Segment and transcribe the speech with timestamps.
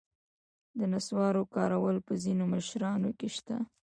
[0.77, 3.57] د نصوارو کارول په ځینو مشرانو کې شته.